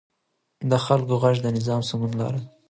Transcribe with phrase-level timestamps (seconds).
[0.69, 2.45] د خلکو غږ د نظام د سمون لار ده